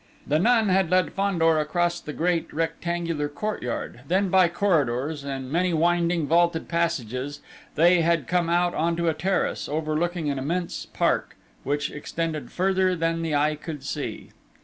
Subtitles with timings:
[0.25, 5.75] The nun had led Fandor across the great rectangular courtyard; then by corridors, and many
[5.75, 7.39] winding, vaulted passages,
[7.75, 12.95] they had come out on to a terrace, overlooking an immense park, which extended further
[12.95, 14.31] than the eye could see.